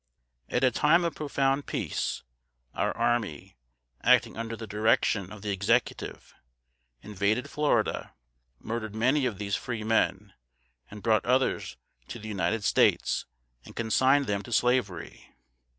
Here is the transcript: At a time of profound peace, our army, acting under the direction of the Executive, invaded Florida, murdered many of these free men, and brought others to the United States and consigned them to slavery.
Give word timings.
At 0.49 0.63
a 0.63 0.71
time 0.71 1.03
of 1.05 1.13
profound 1.13 1.67
peace, 1.67 2.23
our 2.73 2.91
army, 2.97 3.55
acting 4.01 4.35
under 4.35 4.55
the 4.55 4.65
direction 4.65 5.31
of 5.31 5.43
the 5.43 5.51
Executive, 5.51 6.33
invaded 7.03 7.47
Florida, 7.51 8.15
murdered 8.57 8.95
many 8.95 9.27
of 9.27 9.37
these 9.37 9.55
free 9.55 9.83
men, 9.83 10.33
and 10.89 11.03
brought 11.03 11.23
others 11.27 11.77
to 12.07 12.17
the 12.17 12.27
United 12.27 12.63
States 12.63 13.27
and 13.63 13.75
consigned 13.75 14.25
them 14.25 14.41
to 14.41 14.51
slavery. 14.51 15.35